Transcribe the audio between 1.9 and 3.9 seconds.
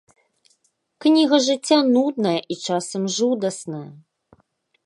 нудная і часам жудасная.